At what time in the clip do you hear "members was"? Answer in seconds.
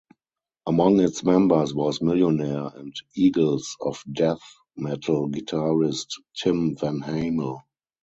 1.23-2.01